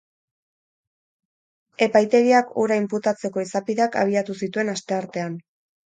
Epaitegiak 1.87 2.51
hura 2.63 2.77
inputatzeko 2.83 3.47
izapideak 3.47 3.99
abiatu 4.05 4.41
zituen 4.45 4.73
asteartean. 4.77 5.37